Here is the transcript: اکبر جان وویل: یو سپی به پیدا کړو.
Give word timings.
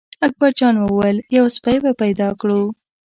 اکبر 0.27 0.51
جان 0.59 0.75
وویل: 0.77 1.17
یو 1.37 1.45
سپی 1.55 1.77
به 1.83 1.91
پیدا 2.01 2.29
کړو. 2.39 2.61